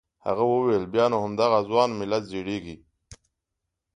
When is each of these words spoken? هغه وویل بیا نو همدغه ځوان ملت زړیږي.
هغه 0.25 0.43
وویل 0.51 0.83
بیا 0.93 1.05
نو 1.11 1.17
همدغه 1.23 1.59
ځوان 1.69 1.89
ملت 1.99 2.23
زړیږي. 2.31 2.75